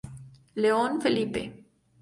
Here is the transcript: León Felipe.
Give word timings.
León 0.55 0.99
Felipe. 0.99 1.53